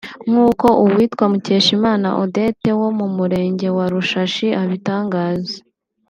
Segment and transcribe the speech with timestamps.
[0.29, 5.55] nk’uko uwitwa Mukeshimana Odette wo mu murenge wa Rushashi abitangaza